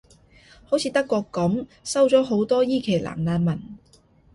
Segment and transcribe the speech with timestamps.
[0.65, 3.77] 好似德國噉，收咗好多伊期蘭難民